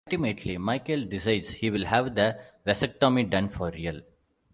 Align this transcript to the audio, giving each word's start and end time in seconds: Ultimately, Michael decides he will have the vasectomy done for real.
Ultimately, 0.07 0.57
Michael 0.57 1.05
decides 1.05 1.49
he 1.51 1.69
will 1.69 1.85
have 1.85 2.15
the 2.15 2.39
vasectomy 2.65 3.29
done 3.29 3.49
for 3.49 3.69
real. 3.69 4.01